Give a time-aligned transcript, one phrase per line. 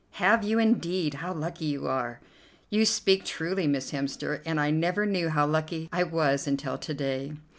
[0.13, 1.13] "Have you, indeed?
[1.13, 2.21] How lucky you are!"
[2.71, 6.93] "You speak truly, Miss Hemster, and I never knew how lucky I was until to
[6.95, 7.33] day."